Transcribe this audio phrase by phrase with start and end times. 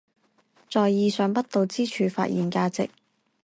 [0.67, 2.89] 在意想不到之處發現價值